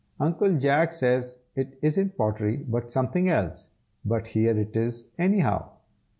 [0.19, 3.69] "Uncle Jack says it isn't pottery, but something else;
[4.03, 5.69] but here it is, anyhow."